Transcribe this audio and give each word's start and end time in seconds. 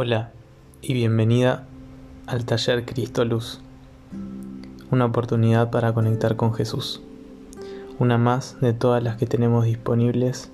Hola 0.00 0.30
y 0.80 0.94
bienvenida 0.94 1.66
al 2.28 2.44
taller 2.44 2.84
Cristo 2.84 3.24
Luz, 3.24 3.58
una 4.92 5.06
oportunidad 5.06 5.72
para 5.72 5.92
conectar 5.92 6.36
con 6.36 6.54
Jesús, 6.54 7.02
una 7.98 8.16
más 8.16 8.60
de 8.60 8.72
todas 8.72 9.02
las 9.02 9.16
que 9.16 9.26
tenemos 9.26 9.64
disponibles 9.64 10.52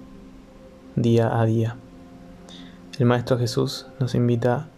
día 0.97 1.39
a 1.39 1.45
día. 1.45 1.77
El 2.99 3.05
Maestro 3.05 3.37
Jesús 3.37 3.85
nos 4.01 4.15
invita 4.15 4.71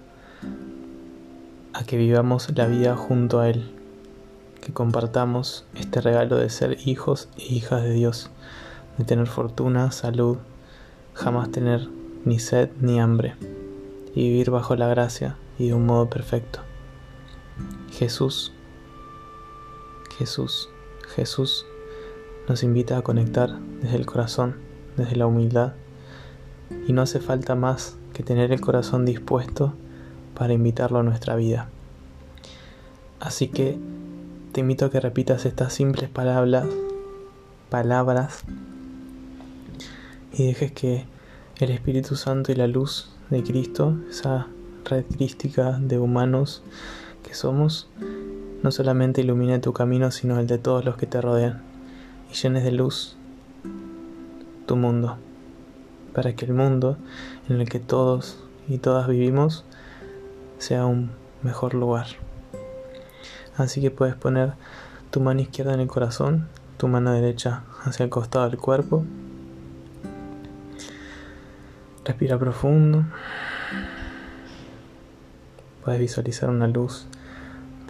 a 1.72 1.84
que 1.84 1.96
vivamos 1.96 2.50
la 2.56 2.66
vida 2.66 2.96
junto 2.96 3.38
a 3.38 3.48
Él, 3.48 3.70
que 4.60 4.72
compartamos 4.72 5.64
este 5.76 6.00
regalo 6.00 6.38
de 6.38 6.50
ser 6.50 6.76
hijos 6.84 7.28
e 7.38 7.54
hijas 7.54 7.84
de 7.84 7.92
Dios, 7.92 8.30
de 8.98 9.04
tener 9.04 9.28
fortuna, 9.28 9.92
salud, 9.92 10.38
jamás 11.14 11.52
tener 11.52 11.88
ni 12.24 12.40
sed 12.40 12.70
ni 12.80 12.98
hambre 12.98 13.36
y 14.16 14.30
vivir 14.30 14.50
bajo 14.50 14.74
la 14.76 14.88
gracia 14.88 15.36
y 15.58 15.68
de 15.68 15.74
un 15.74 15.84
modo 15.84 16.08
perfecto. 16.08 16.60
Jesús, 17.92 18.50
Jesús, 20.18 20.70
Jesús 21.14 21.66
nos 22.48 22.62
invita 22.62 22.96
a 22.96 23.02
conectar 23.02 23.58
desde 23.82 23.96
el 23.96 24.06
corazón, 24.06 24.56
desde 24.96 25.16
la 25.16 25.26
humildad, 25.26 25.74
y 26.88 26.94
no 26.94 27.02
hace 27.02 27.20
falta 27.20 27.54
más 27.54 27.98
que 28.14 28.22
tener 28.22 28.52
el 28.52 28.60
corazón 28.62 29.04
dispuesto 29.04 29.74
para 30.34 30.54
invitarlo 30.54 30.98
a 30.98 31.02
nuestra 31.02 31.36
vida. 31.36 31.68
Así 33.20 33.48
que 33.48 33.78
te 34.52 34.60
invito 34.60 34.86
a 34.86 34.90
que 34.90 34.98
repitas 34.98 35.44
estas 35.44 35.74
simples 35.74 36.08
palabras, 36.08 36.66
palabras 37.68 38.44
y 40.32 40.46
dejes 40.46 40.72
que 40.72 41.04
el 41.58 41.70
Espíritu 41.70 42.16
Santo 42.16 42.50
y 42.52 42.54
la 42.54 42.66
luz 42.66 43.10
de 43.30 43.42
Cristo, 43.42 43.96
esa 44.08 44.46
red 44.84 45.04
crística 45.04 45.78
de 45.80 45.98
humanos 45.98 46.62
que 47.22 47.34
somos, 47.34 47.88
no 48.62 48.70
solamente 48.70 49.20
ilumine 49.20 49.58
tu 49.58 49.72
camino, 49.72 50.10
sino 50.10 50.38
el 50.38 50.46
de 50.46 50.58
todos 50.58 50.84
los 50.84 50.96
que 50.96 51.06
te 51.06 51.20
rodean, 51.20 51.62
y 52.30 52.34
llenes 52.34 52.64
de 52.64 52.72
luz 52.72 53.16
tu 54.66 54.76
mundo, 54.76 55.16
para 56.12 56.34
que 56.34 56.44
el 56.44 56.52
mundo 56.52 56.96
en 57.48 57.60
el 57.60 57.68
que 57.68 57.80
todos 57.80 58.38
y 58.68 58.78
todas 58.78 59.08
vivimos 59.08 59.64
sea 60.58 60.86
un 60.86 61.10
mejor 61.42 61.74
lugar. 61.74 62.06
Así 63.56 63.80
que 63.80 63.90
puedes 63.90 64.14
poner 64.14 64.54
tu 65.10 65.20
mano 65.20 65.40
izquierda 65.40 65.74
en 65.74 65.80
el 65.80 65.88
corazón, 65.88 66.48
tu 66.76 66.88
mano 66.88 67.12
derecha 67.12 67.64
hacia 67.84 68.04
el 68.04 68.10
costado 68.10 68.48
del 68.48 68.58
cuerpo 68.58 69.04
Respira 72.06 72.38
profundo. 72.38 73.04
Puedes 75.84 75.98
visualizar 75.98 76.48
una 76.48 76.68
luz 76.68 77.08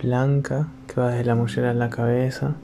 blanca 0.03 0.69
que 0.87 0.99
va 0.99 1.11
desde 1.11 1.25
la 1.25 1.35
mollera 1.35 1.73
a 1.73 1.75
la 1.75 1.91
cabeza. 1.91 2.55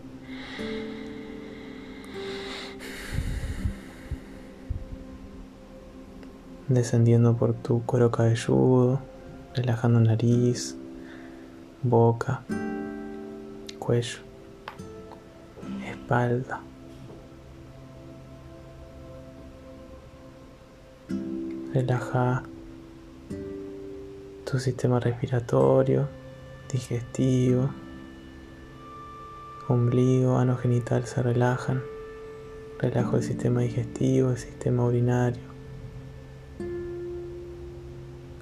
Descendiendo 6.69 7.37
por 7.37 7.53
tu 7.53 7.83
cuero 7.85 8.11
cabelludo, 8.11 9.03
relajando 9.55 10.01
nariz, 10.01 10.75
boca, 11.83 12.45
cuello, 13.79 14.21
espalda. 15.87 16.63
Relaja 21.73 22.43
tu 24.45 24.59
sistema 24.59 25.01
respiratorio, 25.01 26.07
digestivo, 26.71 27.71
ombligo, 29.69 30.37
ano 30.37 30.59
genital 30.59 31.07
se 31.07 31.23
relajan. 31.23 31.81
Relajo 32.79 33.17
el 33.17 33.23
sistema 33.23 33.63
digestivo, 33.63 34.33
el 34.33 34.37
sistema 34.37 34.85
urinario. 34.85 35.41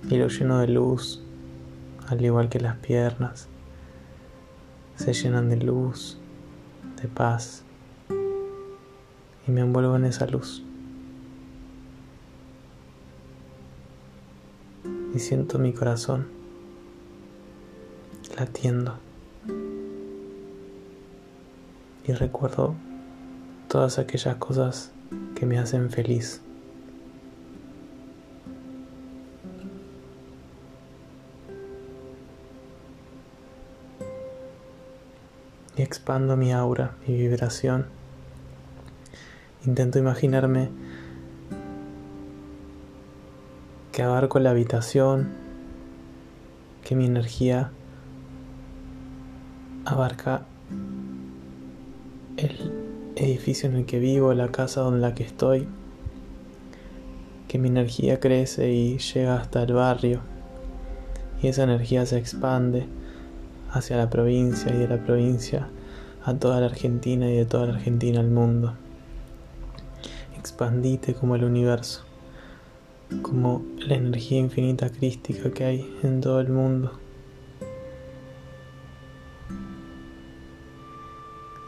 Y 0.09 0.17
lo 0.17 0.27
lleno 0.27 0.59
de 0.59 0.67
luz, 0.67 1.23
al 2.09 2.25
igual 2.25 2.49
que 2.49 2.59
las 2.59 2.79
piernas. 2.79 3.47
Se 4.97 5.13
llenan 5.13 5.51
de 5.51 5.57
luz, 5.59 6.19
de 7.01 7.07
paz. 7.07 7.63
Y 9.47 9.53
me 9.53 9.61
envuelvo 9.61 9.95
en 9.95 10.07
esa 10.07 10.27
luz. 10.27 10.65
Y 15.15 15.19
siento 15.19 15.59
mi 15.59 15.73
corazón 15.73 16.27
latiendo. 18.37 18.99
Y 22.07 22.13
recuerdo 22.13 22.75
todas 23.69 23.99
aquellas 23.99 24.37
cosas 24.37 24.93
que 25.35 25.47
me 25.47 25.59
hacen 25.59 25.91
feliz. 25.91 26.41
Y 35.77 35.83
expando 35.83 36.37
mi 36.37 36.53
aura, 36.53 36.97
mi 37.07 37.17
vibración. 37.17 37.87
Intento 39.65 39.99
imaginarme 39.99 40.71
abarco 44.03 44.39
la 44.39 44.51
habitación, 44.51 45.31
que 46.85 46.95
mi 46.95 47.07
energía 47.07 47.71
abarca 49.85 50.43
el 52.37 52.73
edificio 53.17 53.69
en 53.69 53.77
el 53.77 53.87
que 53.87 53.99
vivo, 53.99 54.33
la 54.35 54.49
casa 54.49 54.87
en 54.89 55.01
la 55.01 55.15
que 55.15 55.25
estoy, 55.25 55.67
que 57.49 57.59
mi 57.59 57.69
energía 57.69 58.21
crece 58.21 58.73
y 58.73 58.99
llega 58.99 59.37
hasta 59.37 59.63
el 59.63 59.73
barrio 59.73 60.21
y 61.43 61.49
esa 61.49 61.65
energía 61.65 62.07
se 62.07 62.19
expande 62.19 62.87
hacia 63.73 63.97
la 63.97 64.11
provincia 64.11 64.75
y 64.75 64.79
de 64.79 64.89
la 64.89 65.05
provincia 65.05 65.69
a 66.25 66.35
toda 66.35 66.61
la 66.61 66.67
Argentina 66.67 67.31
y 67.31 67.37
de 67.37 67.47
toda 67.47 67.67
la 67.67 67.75
Argentina 67.75 68.21
al 68.21 68.31
mundo. 68.31 68.75
Expandite 70.39 71.15
como 71.15 71.35
el 71.37 71.45
universo 71.45 72.10
como 73.23 73.65
la 73.79 73.95
energía 73.95 74.39
infinita 74.39 74.91
crística 74.91 75.51
que 75.51 75.65
hay 75.65 75.99
en 76.03 76.21
todo 76.21 76.41
el 76.41 76.49
mundo. 76.49 76.93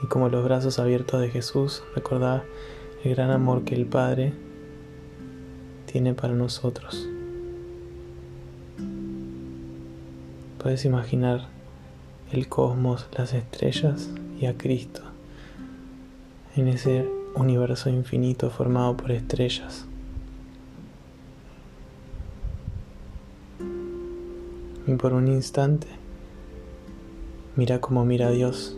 Y 0.03 0.07
como 0.07 0.29
los 0.29 0.45
brazos 0.45 0.79
abiertos 0.79 1.21
de 1.21 1.31
Jesús, 1.31 1.83
recordá 1.95 2.45
el 3.05 3.15
gran 3.15 3.31
amor 3.31 3.65
que 3.65 3.75
el 3.75 3.87
Padre 3.87 4.33
tiene 5.87 6.15
para 6.15 6.35
nosotros. 6.35 7.09
Puedes 10.59 10.85
imaginar 10.85 11.49
el 12.31 12.49
cosmos, 12.49 13.09
las 13.17 13.33
estrellas 13.35 14.11
y 14.41 14.47
a 14.47 14.57
Cristo 14.57 15.03
en 16.57 16.69
ese 16.69 17.07
universo 17.35 17.89
infinito 17.89 18.51
formado 18.51 18.97
por 18.97 19.11
estrellas. 19.11 19.87
Y 24.93 24.97
por 24.97 25.15
un 25.15 25.27
instante 25.29 25.87
mira 27.57 27.81
como 27.81 28.05
mira 28.05 28.29
a 28.29 28.31
Dios 28.31 28.77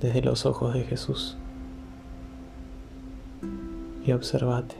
desde 0.00 0.22
los 0.22 0.46
ojos 0.46 0.72
de 0.72 0.84
Jesús 0.84 1.36
y 4.04 4.12
observate. 4.12 4.74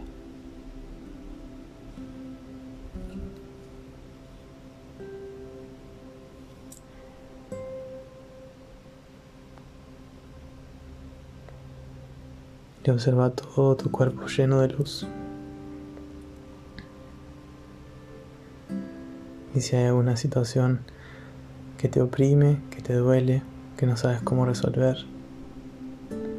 Y 12.85 12.91
observa 12.91 13.29
todo 13.29 13.77
tu 13.77 13.91
cuerpo 13.91 14.27
lleno 14.29 14.61
de 14.61 14.69
luz. 14.69 15.07
Si 19.61 19.77
hay 19.77 19.87
alguna 19.87 20.17
situación 20.17 20.81
que 21.79 21.89
te 21.89 22.01
oprime, 22.01 22.61
que 22.71 22.83
te 22.83 22.95
duele, 22.95 23.43
que 23.77 23.87
no 23.87 23.97
sabes 23.97 24.21
cómo 24.23 24.45
resolver, 24.45 24.97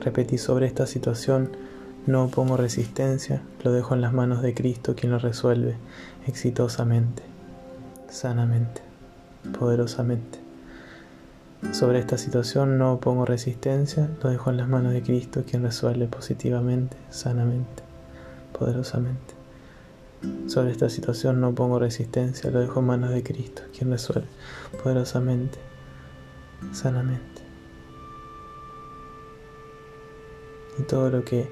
repetí 0.01 0.38
sobre 0.38 0.66
esta 0.66 0.86
situación, 0.86 1.50
no 2.06 2.27
pongo 2.30 2.57
resistencia, 2.57 3.42
lo 3.63 3.71
dejo 3.71 3.94
en 3.94 4.01
las 4.01 4.13
manos 4.13 4.42
de 4.42 4.54
Cristo 4.54 4.95
quien 4.95 5.12
lo 5.12 5.19
resuelve 5.19 5.75
exitosamente, 6.27 7.24
sanamente, 8.10 8.81
poderosamente. 9.57 10.39
Sobre 11.72 12.00
esta 12.00 12.18
situación 12.18 12.77
no 12.77 13.00
pongo 13.00 13.25
resistencia, 13.25 14.10
lo 14.24 14.30
dejo 14.30 14.50
en 14.50 14.57
las 14.57 14.68
manos 14.68 14.94
de 14.94 15.01
Cristo 15.01 15.44
quien 15.50 15.63
resuelve 15.63 16.07
positivamente, 16.07 16.95
sanamente, 17.10 17.83
poderosamente. 18.57 19.38
Sobre 20.48 20.71
esta 20.71 20.89
situación 20.89 21.39
no 21.39 21.56
pongo 21.56 21.80
resistencia, 21.80 22.51
lo 22.51 22.60
dejo 22.60 22.80
en 22.80 22.88
manos 22.88 23.12
de 23.12 23.24
Cristo, 23.24 23.62
quien 23.77 23.92
resuelve 23.92 24.27
poderosamente, 24.83 25.60
sanamente. 26.74 27.42
Y 30.77 30.83
todo 30.83 31.10
lo 31.10 31.24
que 31.24 31.50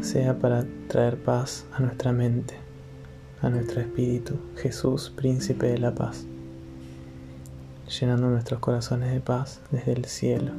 sea 0.00 0.38
para 0.38 0.64
traer 0.88 1.22
paz 1.22 1.66
a 1.72 1.80
nuestra 1.80 2.12
mente, 2.12 2.54
a 3.42 3.50
nuestro 3.50 3.80
espíritu, 3.80 4.38
Jesús, 4.56 5.12
príncipe 5.14 5.66
de 5.66 5.78
la 5.78 5.94
paz, 5.94 6.24
llenando 8.00 8.28
nuestros 8.28 8.60
corazones 8.60 9.12
de 9.12 9.20
paz 9.20 9.60
desde 9.70 9.92
el 9.92 10.04
cielo, 10.06 10.52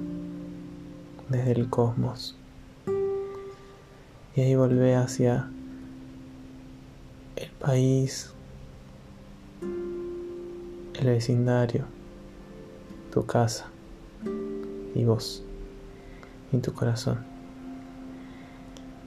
desde 1.30 1.54
el 1.54 1.70
cosmos. 1.70 2.36
Y 4.36 4.42
ahí 4.42 4.56
volvé 4.56 4.96
hacia 4.96 5.50
país, 7.62 8.34
el 11.00 11.06
vecindario, 11.06 11.86
tu 13.14 13.26
casa 13.28 13.68
y 14.96 15.06
vos 15.06 15.44
y 16.52 16.58
tu 16.58 16.74
corazón. 16.74 17.20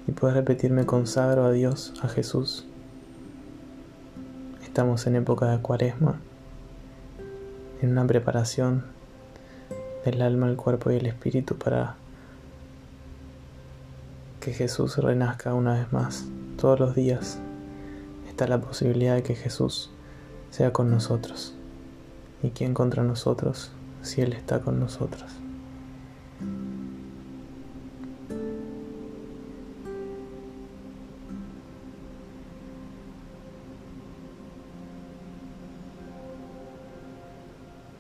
Y 0.06 0.12
puedes 0.12 0.36
repetirme 0.36 0.86
consagro 0.86 1.44
a 1.44 1.50
Dios, 1.50 1.94
a 2.00 2.08
Jesús. 2.08 2.64
Estamos 4.62 5.04
en 5.08 5.16
época 5.16 5.50
de 5.50 5.58
cuaresma, 5.60 6.20
en 7.82 7.90
una 7.90 8.06
preparación 8.06 8.84
del 10.04 10.22
alma, 10.22 10.48
el 10.48 10.56
cuerpo 10.56 10.92
y 10.92 10.96
el 10.96 11.06
espíritu 11.06 11.56
para 11.56 11.96
que 14.40 14.52
Jesús 14.52 14.98
renazca 14.98 15.54
una 15.54 15.74
vez 15.74 15.92
más 15.92 16.26
todos 16.56 16.78
los 16.78 16.94
días 16.94 17.40
está 18.34 18.48
la 18.48 18.60
posibilidad 18.60 19.14
de 19.14 19.22
que 19.22 19.36
Jesús 19.36 19.90
sea 20.50 20.72
con 20.72 20.90
nosotros. 20.90 21.54
¿Y 22.42 22.50
quién 22.50 22.74
contra 22.74 23.04
nosotros 23.04 23.70
si 24.02 24.22
Él 24.22 24.32
está 24.32 24.60
con 24.60 24.80
nosotros? 24.80 25.22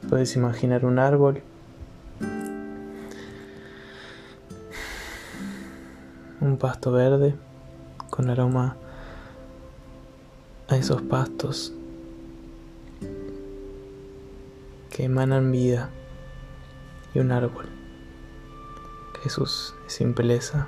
Puedes 0.08 0.34
imaginar 0.34 0.84
un 0.84 0.98
árbol 0.98 1.42
un 6.40 6.56
pasto 6.58 6.90
verde 6.90 7.36
con 8.10 8.30
aroma 8.30 8.76
a 10.74 10.76
esos 10.76 11.02
pastos 11.02 11.72
que 14.90 15.04
emanan 15.04 15.52
vida 15.52 15.90
y 17.14 17.20
un 17.20 17.30
árbol. 17.30 17.66
Jesús 19.22 19.74
es 19.86 19.92
simpleza, 19.92 20.66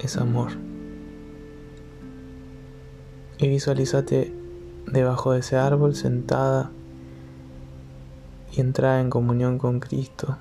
es 0.00 0.16
amor. 0.16 0.50
Y 3.38 3.48
visualízate 3.48 4.34
debajo 4.86 5.32
de 5.32 5.38
ese 5.38 5.56
árbol 5.56 5.94
sentada 5.94 6.72
y 8.52 8.60
entrada 8.60 9.00
en 9.00 9.10
comunión 9.10 9.58
con 9.58 9.78
Cristo. 9.78 10.38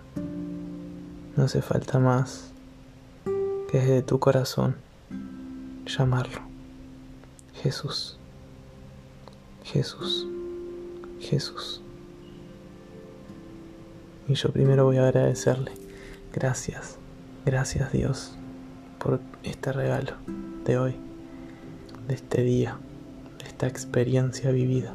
No 1.36 1.44
hace 1.44 1.62
falta 1.62 2.00
más 2.00 2.52
que 3.72 3.80
desde 3.80 4.02
tu 4.02 4.18
corazón 4.18 4.78
llamarlo. 5.86 6.47
Jesús, 7.68 8.18
Jesús, 9.66 10.25
Jesús. 11.19 11.81
Y 14.30 14.36
yo 14.36 14.54
primero 14.54 14.86
voy 14.86 14.96
a 14.96 15.04
agradecerle. 15.04 15.74
Gracias, 16.31 16.98
gracias 17.46 17.92
Dios 17.92 18.38
por 19.00 19.19
este 19.44 19.74
regalo 19.74 20.14
de 20.64 20.78
hoy, 20.78 20.96
de 22.08 22.14
este 22.14 22.42
día, 22.44 22.78
de 23.40 23.50
esta 23.50 23.68
experiencia 23.68 24.50
vivida. 24.52 24.94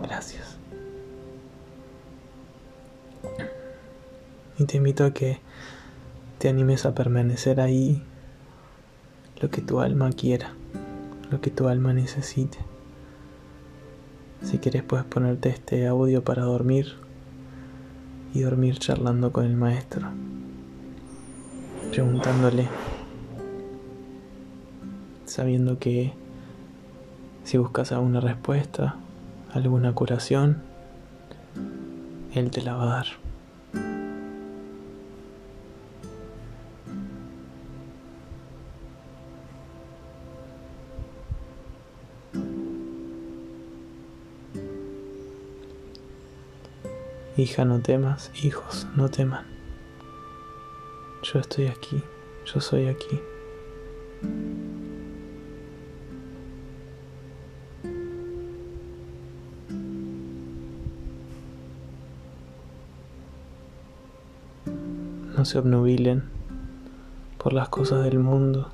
Gracias. 0.00 0.58
Y 4.60 4.64
te 4.66 4.76
invito 4.76 5.04
a 5.04 5.12
que 5.12 5.40
te 6.38 6.48
animes 6.48 6.86
a 6.86 6.94
permanecer 6.94 7.60
ahí 7.60 8.00
lo 9.40 9.50
que 9.50 9.60
tu 9.60 9.80
alma 9.80 10.12
quiera 10.12 10.54
lo 11.34 11.40
que 11.40 11.50
tu 11.50 11.66
alma 11.66 11.92
necesite. 11.92 12.58
Si 14.40 14.58
quieres 14.58 14.84
puedes 14.84 15.04
ponerte 15.04 15.48
este 15.48 15.84
audio 15.88 16.22
para 16.22 16.44
dormir 16.44 16.94
y 18.32 18.42
dormir 18.42 18.78
charlando 18.78 19.32
con 19.32 19.44
el 19.44 19.56
maestro, 19.56 20.10
preguntándole, 21.90 22.68
sabiendo 25.24 25.80
que 25.80 26.12
si 27.42 27.58
buscas 27.58 27.90
alguna 27.90 28.20
respuesta, 28.20 28.94
alguna 29.52 29.92
curación, 29.92 30.62
Él 32.32 32.52
te 32.52 32.62
la 32.62 32.74
va 32.74 32.84
a 32.84 32.86
dar. 32.86 33.23
Hija, 47.44 47.66
no 47.66 47.78
temas, 47.80 48.30
hijos, 48.42 48.86
no 48.96 49.10
teman. 49.10 49.44
Yo 51.22 51.38
estoy 51.40 51.66
aquí, 51.66 52.02
yo 52.46 52.58
soy 52.62 52.86
aquí. 52.86 53.20
No 65.36 65.44
se 65.44 65.58
obnubilen 65.58 66.24
por 67.36 67.52
las 67.52 67.68
cosas 67.68 68.04
del 68.04 68.20
mundo. 68.20 68.72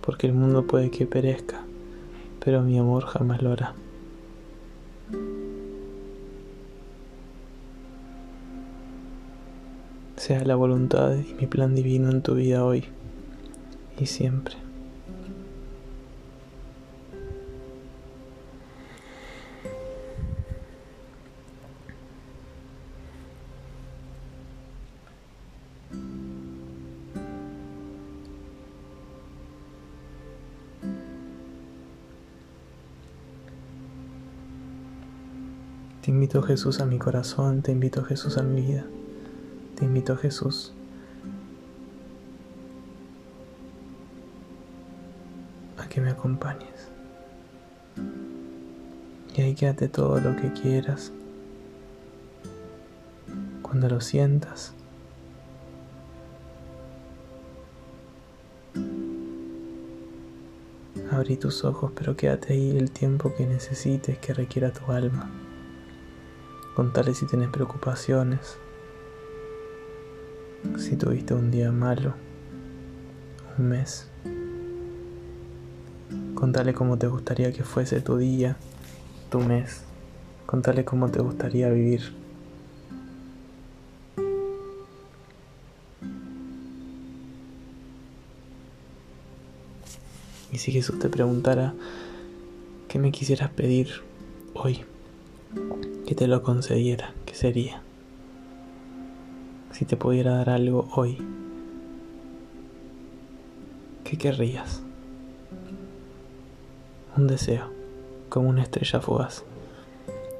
Porque 0.00 0.28
el 0.28 0.32
mundo 0.32 0.64
puede 0.64 0.92
que 0.92 1.06
perezca 1.06 1.61
pero 2.44 2.62
mi 2.62 2.78
amor 2.78 3.04
jamás 3.04 3.42
lo 3.42 3.52
hará. 3.52 3.74
Sea 10.16 10.44
la 10.44 10.54
voluntad 10.54 11.14
y 11.14 11.34
mi 11.34 11.46
plan 11.46 11.74
divino 11.74 12.10
en 12.10 12.22
tu 12.22 12.34
vida 12.34 12.64
hoy 12.64 12.84
y 13.98 14.06
siempre. 14.06 14.56
Te 36.02 36.10
invito 36.10 36.42
Jesús 36.42 36.80
a 36.80 36.84
mi 36.84 36.98
corazón, 36.98 37.62
te 37.62 37.70
invito 37.70 38.02
Jesús 38.02 38.36
a 38.36 38.42
mi 38.42 38.60
vida, 38.60 38.84
te 39.76 39.84
invito 39.84 40.16
Jesús. 40.16 40.72
a 45.78 45.88
que 45.88 46.00
me 46.00 46.10
acompañes. 46.10 46.88
Y 49.36 49.40
ahí 49.40 49.54
quédate 49.54 49.88
todo 49.88 50.20
lo 50.20 50.34
que 50.36 50.52
quieras. 50.52 51.12
Cuando 53.62 53.88
lo 53.88 54.00
sientas. 54.00 54.74
Abrí 61.12 61.36
tus 61.36 61.64
ojos, 61.64 61.92
pero 61.94 62.16
quédate 62.16 62.54
ahí 62.54 62.76
el 62.76 62.90
tiempo 62.90 63.32
que 63.34 63.46
necesites, 63.46 64.18
que 64.18 64.34
requiera 64.34 64.72
tu 64.72 64.90
alma. 64.90 65.30
Contale 66.74 67.12
si 67.12 67.26
tenés 67.26 67.50
preocupaciones, 67.50 68.56
si 70.78 70.96
tuviste 70.96 71.34
un 71.34 71.50
día 71.50 71.70
malo, 71.70 72.14
un 73.58 73.68
mes. 73.68 74.08
Contale 76.34 76.72
cómo 76.72 76.96
te 76.96 77.08
gustaría 77.08 77.52
que 77.52 77.62
fuese 77.62 78.00
tu 78.00 78.16
día, 78.16 78.56
tu 79.30 79.40
mes. 79.40 79.82
Contale 80.46 80.84
cómo 80.84 81.10
te 81.10 81.20
gustaría 81.20 81.68
vivir. 81.68 82.14
Y 90.50 90.58
si 90.58 90.72
Jesús 90.72 90.98
te 90.98 91.10
preguntara, 91.10 91.74
¿qué 92.88 92.98
me 92.98 93.12
quisieras 93.12 93.50
pedir 93.50 93.88
hoy? 94.54 94.86
Que 96.06 96.14
te 96.14 96.26
lo 96.26 96.42
concediera, 96.42 97.14
¿qué 97.26 97.34
sería? 97.34 97.80
Si 99.70 99.84
te 99.84 99.96
pudiera 99.96 100.36
dar 100.36 100.50
algo 100.50 100.88
hoy, 100.94 101.18
¿qué 104.04 104.18
querrías? 104.18 104.82
Un 107.16 107.26
deseo, 107.28 107.70
como 108.28 108.48
una 108.48 108.62
estrella 108.62 109.00
fugaz. 109.00 109.44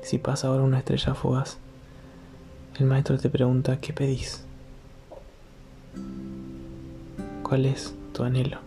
Si 0.02 0.18
pasa 0.18 0.48
ahora 0.48 0.64
una 0.64 0.78
estrella 0.78 1.14
fugaz, 1.14 1.58
el 2.78 2.86
maestro 2.86 3.16
te 3.18 3.30
pregunta, 3.30 3.80
¿qué 3.80 3.92
pedís? 3.92 4.44
¿Cuál 7.42 7.66
es 7.66 7.94
tu 8.12 8.24
anhelo? 8.24 8.58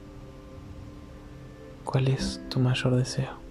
¿Cuál 1.84 2.08
es 2.08 2.42
tu 2.50 2.60
mayor 2.60 2.96
deseo? 2.96 3.45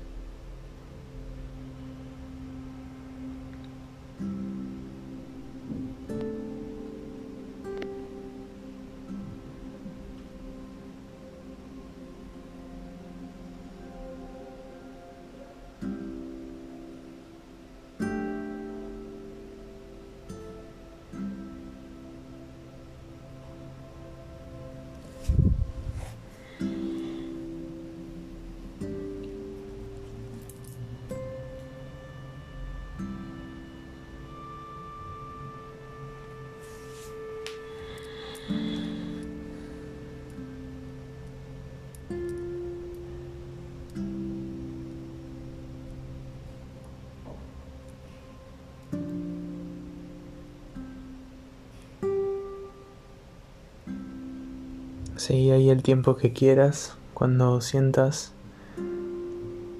Seguí 55.24 55.52
ahí 55.52 55.70
el 55.70 55.82
tiempo 55.82 56.16
que 56.16 56.34
quieras. 56.34 56.98
Cuando 57.14 57.62
sientas, 57.62 58.34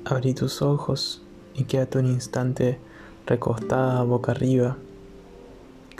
abrí 0.07 0.33
tus 0.33 0.63
ojos 0.63 1.21
y 1.53 1.65
quédate 1.65 1.99
un 1.99 2.07
instante 2.07 2.79
recostada 3.27 4.03
boca 4.05 4.33
arriba, 4.33 4.79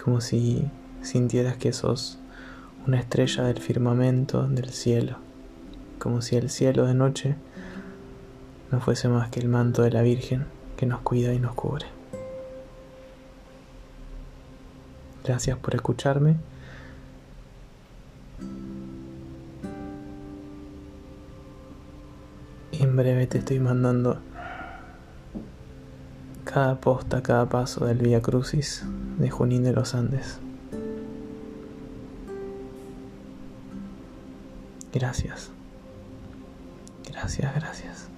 como 0.03 0.23
si 0.23 0.65
sintieras 1.03 1.59
que 1.59 1.75
sos 1.75 2.19
una 2.87 2.99
estrella 2.99 3.45
del 3.45 3.59
firmamento 3.59 4.49
del 4.49 4.71
cielo, 4.71 5.19
como 5.99 6.23
si 6.23 6.37
el 6.37 6.49
cielo 6.49 6.87
de 6.87 6.95
noche 6.95 7.37
no 8.73 8.81
fuese 8.81 9.09
más 9.09 9.29
que 9.29 9.41
el 9.41 9.51
manto 9.51 9.83
de 9.83 9.91
la 9.91 10.01
Virgen 10.01 10.47
que 10.79 10.87
nos 10.87 11.03
cuida 11.03 11.35
y 11.35 11.39
nos 11.39 11.53
cubre. 11.55 11.85
Gracias 15.23 15.59
por 15.59 15.75
escucharme. 15.75 16.37
En 22.95 22.99
breve 22.99 23.27
te 23.27 23.39
estoy 23.39 23.59
mandando 23.59 24.21
cada 26.45 26.77
posta, 26.81 27.25
cada 27.25 27.49
paso 27.49 27.87
del 27.87 27.99
Vía 27.99 28.23
Crucis 28.23 28.85
de 29.19 29.31
Junín 29.31 29.65
de 29.65 29.73
los 29.73 29.97
Andes. 29.97 30.39
Gracias. 34.93 35.51
Gracias, 37.11 37.53
gracias. 37.57 38.14